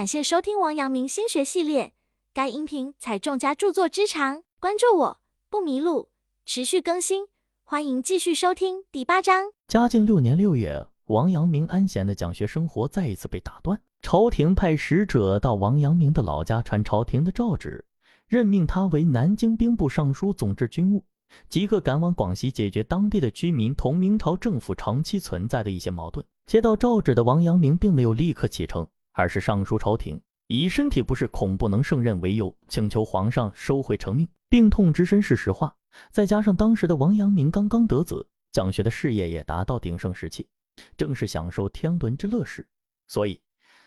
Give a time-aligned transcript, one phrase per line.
[0.00, 1.92] 感谢收听王阳明心学系列，
[2.32, 6.08] 该音频采众家著作之长，关注我不迷路，
[6.46, 7.26] 持续更新，
[7.64, 9.52] 欢迎继续收听第八章。
[9.68, 17.84] 嘉靖六年六月，王阳明安闲的讲学生活再一次被打断，朝廷派使者到王阳明的老家传朝廷的诏旨，
[18.26, 21.04] 任命他为南京兵部尚书，总治军务，
[21.50, 26.24] 即刻赶往广西解决当地的居民同明朝政府长期存在的一些矛盾。
[26.46, 28.88] 接到诏旨的王阳明并没有立刻启程。
[29.20, 34.26] 而是上书朝廷，以身体不适恐不能胜任为由，请求皇上收回成命。
[34.48, 35.76] 病痛之身是实话，
[36.10, 40.48] 再加上当时的王阳明刚刚得子，讲学的事业也达到鼎盛时期，
[40.96, 42.66] 正是享受天伦之乐时，
[43.08, 43.38] 所以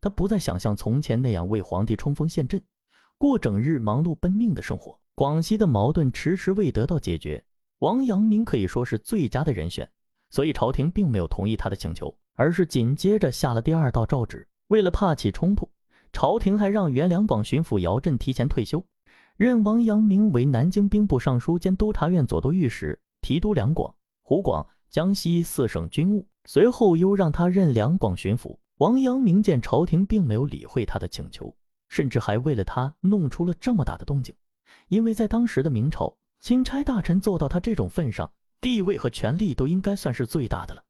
[0.00, 2.62] 他不再想像从前那样为皇帝冲锋陷阵，
[3.18, 4.96] 过整日忙碌奔命的生活。
[5.16, 7.44] 广西的矛盾迟迟未得到解决，
[7.80, 9.90] 王阳明可以说是最佳的人选，
[10.30, 14.46] 所以朝廷并没有同意他的请求，而是紧接着下了第二道诏旨。
[14.68, 15.70] 为了怕起冲突，
[16.12, 18.84] 朝廷还让原两广巡抚姚振提前退休，
[19.36, 26.26] 任王阳明为南京兵部尚书兼督察院左都御史，提督两广、湖广、江西四省军务。
[26.48, 28.56] 随后又让他任两广巡抚。
[28.78, 31.56] 王阳明见朝廷并没有理会他的请求，
[31.88, 34.34] 甚至还为了他弄出了这么大的动静。
[34.88, 40.84] 因为在当时的明朝，钦差大臣做到他这种份上，地位和权力都应该算是最大的了。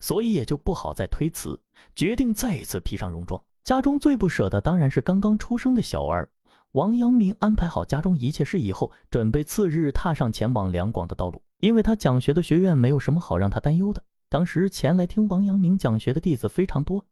[0.00, 1.58] 所以也就不好再推辞，
[1.94, 3.42] 决定再一次披上戎装。
[3.62, 6.28] 家中最不舍的当然是刚刚出生的小儿。
[6.72, 11.40] 王阳明安排好家中一切事以后，准备次日踏上前往两广的道路。
[11.60, 14.02] 因为他讲学的学院没有什么好让他担忧的。
[14.28, 17.04] 当时前来听王阳明讲学的弟子非常多，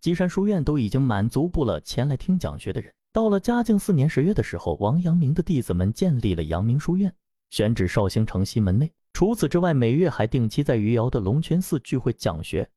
[0.00, 2.92] 积山书院都已经满足不了前来听讲学的人。
[3.12, 7.12] 到了嘉靖四年十月的时候，王阳明的弟子们建立了阳明书院，
[7.48, 8.92] 选址绍兴城西门内。
[9.16, 12.68] 除此之外，每月还定期在余姚的龙泉寺聚会讲学。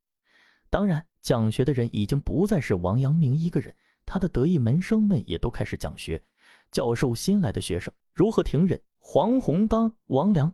[0.70, 3.74] 当然，讲学的人已经不再是王阳明一个人，
[4.06, 6.22] 他的得意门生们也都开始讲学，
[6.72, 10.50] 教授新来的学生，如何听忍、黄宏刚、王良、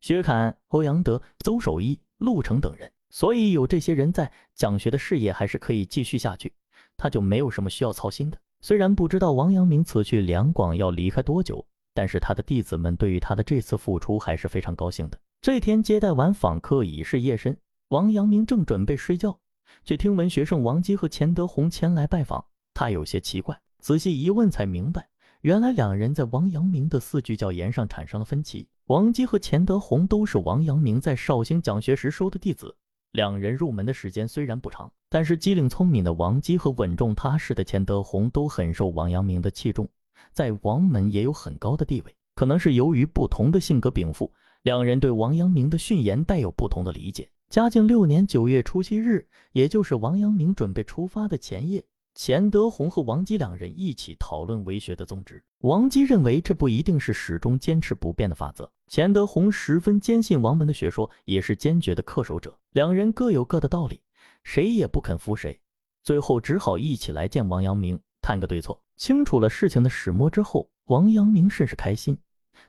[0.00, 2.88] 薛侃、欧阳德、邹守义、陆成等人。
[3.08, 6.52] 所以有这些人在，讲学的事业还是可以继续下去，
[6.96, 8.38] 他就没有什么需要操心的。
[8.60, 11.66] 虽然不知道王阳明此去两广要离开多久。
[11.94, 15.18] 但是他的弟子们对于他的这次付出还是非常高兴的。
[15.40, 17.56] 这天接待完访客已是夜深，
[17.88, 19.38] 王阳明正准备睡觉，
[19.84, 22.44] 却听闻学生王基和钱德洪前来拜访。
[22.74, 25.08] 他有些奇怪，仔细一问才明白，
[25.40, 28.68] 原来两人在王阳明的四句教言上产生了分歧。
[28.86, 32.74] 王基和钱德洪都是王阳明在绍兴讲学时收的弟子，
[33.12, 39.88] 两人入门的时间虽然不长，但是机灵聪明的王基和稳重踏实的钱德洪都很受王阳明的器重。
[40.32, 44.32] 在王门也有很高的地位，可能是由于不同的性格禀赋，
[44.62, 47.28] 两人对王阳明的训言带有不同的理解。
[47.48, 55.42] 嘉靖六年九月初七日，也就是王阳明准备出发的前夜，钱德洪和王基两人一起讨论为学的宗旨。
[55.62, 62.56] 王基认为这不一定是始终坚持不变的法则，钱德洪十分坚信王门的学说，也是坚决的恪守者。
[62.72, 64.00] 两人各有各的道理，
[64.44, 65.60] 谁也不肯服谁，
[66.04, 68.80] 最后只好一起来见王阳明，探个对错。
[69.00, 72.18] 清楚了事情的始末之后，王阳明甚是开心。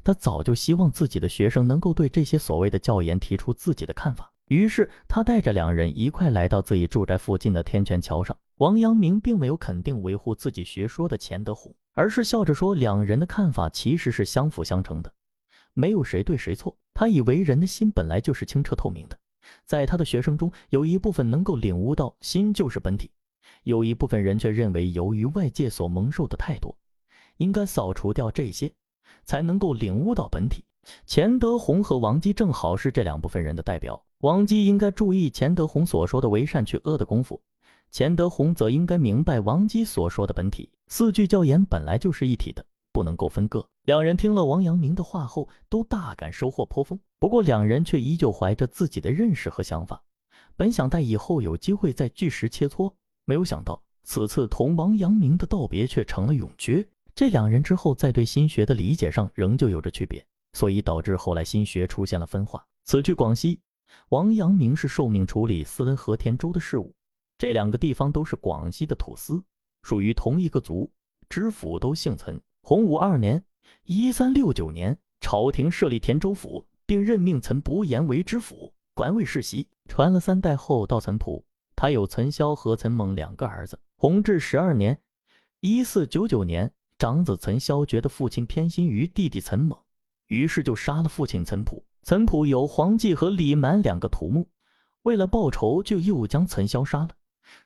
[0.02, 4.32] 他早就希望自己的学生能够对这些所谓的教研提出自己的看法。
[4.46, 8.36] 于是他带着两人一块来到自己住宅附近的天泉桥上。
[8.60, 15.12] 王阳明并没有肯定维护自己学说的钱德洪，而是笑着说，两人的看法其实是相辅相成的，
[15.74, 16.78] 没有谁对谁错。
[16.94, 19.20] 他以为人的心本来就是清澈透明的，
[19.66, 23.12] 在他的学生中有一部分能够领悟到心就是本体。
[23.64, 26.76] 有一部分人却认为，由于外界所蒙受的太多，
[27.38, 28.72] 应该扫除掉这些，
[29.24, 30.64] 才能够领悟到本体。
[31.06, 34.04] 钱德洪和王姬正好是这两部分人的代表。
[34.22, 37.42] 王姬应该注意钱德洪所说的为善去恶的功夫，
[37.92, 40.72] 钱德洪则应该明白王姬所说的本体。
[40.88, 43.68] 四句教言本来就是一体的，不能够分割。
[43.86, 47.00] 两人听了王阳明的话后，都大感收获颇丰。
[47.20, 50.04] 不过，两人却依旧怀着自己的认识和想法，
[50.56, 52.94] 本想待以后有机会再据实切磋。
[53.32, 56.86] 没有想到，此次同王阳明的道别却成了永诀。
[57.16, 62.62] 这两人之后在对心学的理解上仍旧有着区别，所以导致后来心学出现了分化。
[62.84, 63.62] 此去广西，
[64.10, 66.94] 王阳明是受命处理思恩和田州的事务。
[67.38, 69.42] 这两个地方都是广西的土司，
[69.84, 70.92] 属于同一个族，
[71.30, 72.38] 知府都姓岑。
[72.64, 73.42] 洪武二年
[73.88, 79.70] （一三六九年），朝廷设立田州府，并任命岑伯言为知府，管理世袭。
[79.88, 81.46] 传了三代后，到岑普。
[81.82, 83.80] 他有岑霄和岑猛两个儿子。
[83.98, 85.00] 弘治十二年
[85.62, 89.76] （一四九九年），长子岑霄觉得父亲偏心于弟弟岑猛，
[90.28, 91.84] 于是就杀了父亲岑普。
[92.04, 94.48] 岑普有黄继和李蛮两个徒目，
[95.02, 97.10] 为了报仇，就又将岑霄杀了。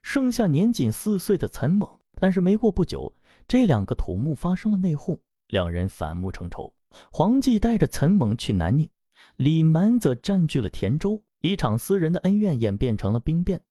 [0.02, 3.14] 剩下年仅四岁的岑猛，但是没过不久，
[3.50, 5.20] 这两个土木发生了内讧，
[5.50, 6.74] 两人反目成仇。
[7.12, 8.90] 黄继带着岑猛去南宁，
[9.36, 13.62] 李蛮则占据了田州，一场私人的恩怨演变成了兵变。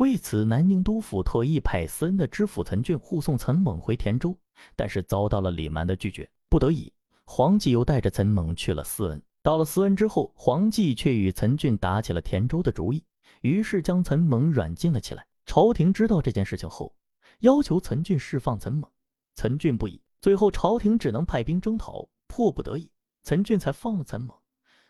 [0.00, 4.34] 为此，南宁都府特意派私恩的知府岑俊护送岑猛回田州，
[4.74, 6.26] 但是遭到了李蛮的拒绝。
[6.48, 6.90] 不得已，
[7.26, 9.22] 黄继又带着岑猛去了思恩。
[9.42, 13.04] 到了思恩之后，黄继却与岑俊打起了田州的主意，
[13.42, 15.26] 于是将岑猛软禁了起来。
[15.44, 16.94] 朝廷知道这件事情后，
[17.40, 18.90] 要求岑俊释放岑猛，
[19.34, 22.90] 岑俊不依，最后朝廷只能派兵征讨，迫不得已，
[23.22, 24.34] 岑俊才放了岑猛。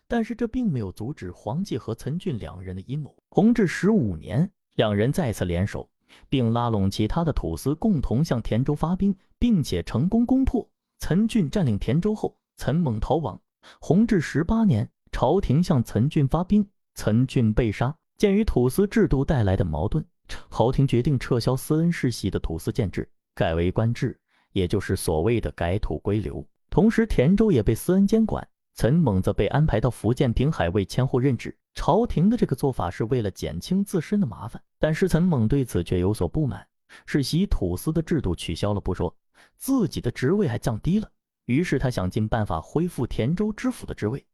[0.07, 3.13] 但是这并没有阻止黄继和岑俊两人的阴谋。
[3.29, 4.49] 弘治十五年。
[4.81, 5.91] 两人再次联手，
[6.31, 10.67] 并拉拢其他的土司，共同向田州发兵，并且成功攻破。
[11.01, 13.39] 岑俊占领田州后，岑猛逃亡。
[13.79, 17.95] 弘治十八年，朝廷向岑俊发兵，岑俊被杀。
[18.17, 20.03] 鉴于土司制度带来的矛盾，
[20.51, 24.19] 朝廷决定撤销司恩世袭的土司建制，改为官制，
[24.53, 26.43] 也就是所谓的改土归流。
[26.71, 28.49] 同时，田州也被司恩监管。
[28.75, 31.55] 岑猛则被安排到福建平海为千户任职。
[31.75, 36.67] 朝廷的这个做法是为了减轻自身的麻烦，但是岑猛对此却有所不满。
[37.07, 39.15] 世袭土司的制度取消了不说，
[39.57, 41.09] 自己的职位还降低了。
[41.45, 44.25] 于是他想尽办法恢复田州知府的职位，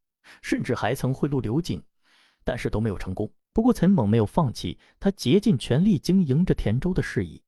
[0.41, 1.83] 甚至还曾贿赂刘瑾，
[2.45, 3.31] 但是都没有成功。
[3.53, 7.43] 不过岑猛没有放弃，他竭尽全力经营着田州的事宜，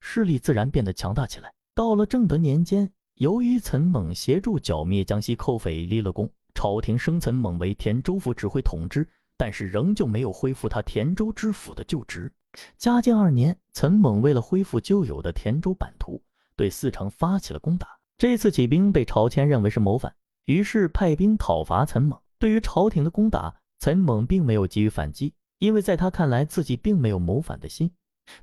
[0.00, 1.52] 势力自然变得强大起来。
[1.74, 6.30] 到了正德年间，由于岑猛协助剿灭江西寇匪，立了功。
[6.54, 12.32] 朝廷升岑猛为田州府指挥统治，但是仍旧没有恢复他田州知府的旧职。
[12.76, 16.22] 嘉靖二年，岑猛为了恢复旧有的田州版图，
[16.56, 17.98] 对四城发起了攻打。
[18.16, 20.14] 这次起兵被朝谦认为是谋反，
[20.46, 22.18] 于是派兵讨伐岑猛。
[22.38, 27.90] 对于朝廷的攻打，岑猛并没有急于反击，因为在他看来，自己并没有谋反的心，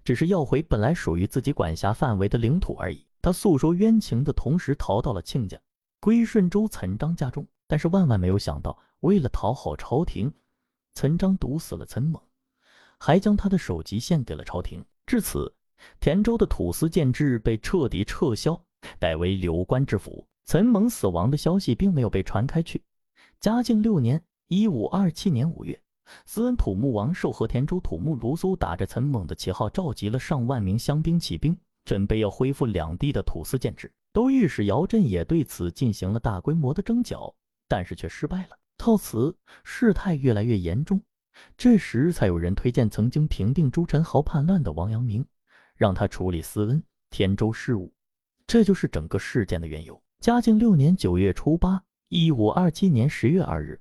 [0.03, 3.05] 只是要回本来属于自己管辖范围的领土而已。
[3.21, 5.59] 他诉说冤情的同时，逃到了亲家
[5.99, 7.45] 归顺州岑章家中。
[7.67, 10.31] 但是万万没有想到，为了讨好朝廷，
[10.93, 12.21] 岑章毒死了岑猛，
[12.99, 14.83] 还将他的首级献给了朝廷。
[15.05, 15.53] 至此，
[15.99, 18.59] 田州的土司建制被彻底撤销，
[18.99, 20.25] 改为流官制府。
[20.45, 22.81] 岑猛死亡的消息并没有被传开去。
[23.39, 25.81] 嘉靖六年（一五二七年）五月，
[26.25, 33.91] 思恩土木王寿和田州土木卢苏打着岑猛的旗号，召集了上万名乡兵起兵，准备要恢复两地的土司建制。
[34.13, 37.33] 都御史姚振也对此进行了大规模的征剿。
[37.67, 41.01] 但是却失败了，到此事态越来越严重。
[41.57, 45.25] 这时才有人推荐曾经平定朱宸濠叛乱的王阳明，
[45.75, 47.93] 让他处理思恩、田州事务。
[48.47, 50.01] 这就是整个事件的缘由。
[50.19, 53.79] 嘉靖六年九月初八，一五二七年十月二日，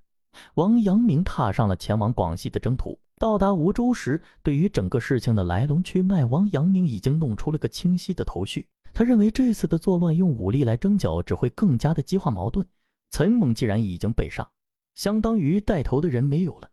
[0.54, 2.98] 王阳明踏上了前往广西的征途。
[3.16, 8.66] 到达梧州时，对于整个事情的来龙去脉，王阳明已经弄出了个清晰的头绪。
[8.92, 12.66] 他认为这次的作乱用武力来征剿，只会更加的激化矛盾。
[13.10, 14.50] 岑猛既然已经被杀，
[14.94, 16.68] 相当于带头的人没有了，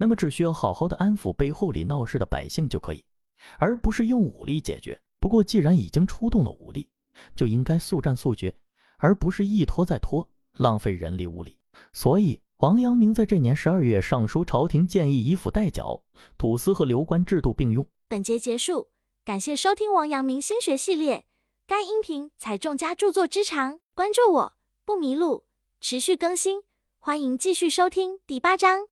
[0.00, 3.04] 那么只需要好好的安抚背后里闹事的百姓就可以，
[3.58, 4.98] 而不是用武力解决。
[5.20, 6.88] 不过既然已经出动了武力，
[7.36, 8.54] 就应该速战速决，
[8.96, 10.26] 而不是一拖再拖，
[10.56, 11.54] 浪费人力物力。
[11.92, 16.02] 所以王阳明在这年十二月上书朝廷，建议以府代剿，
[16.38, 17.86] 土司和流官制度并用。
[18.08, 18.88] 本节结束，
[19.22, 21.26] 感谢收听王阳明心学系列。
[21.66, 24.54] 该音频采众家著作之长，关注我
[24.86, 25.44] 不迷路。
[25.78, 26.62] 持续更新，
[26.98, 28.86] 欢迎继续收听第八章。